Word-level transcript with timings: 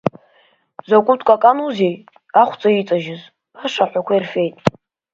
Изакәытә 0.83 1.25
каканузеи, 1.27 1.93
ахәҵа 2.41 2.69
иҵажьыз, 2.79 3.21
баша 3.57 3.83
аҳәақәа 3.83 4.13
ирфеит. 4.17 4.55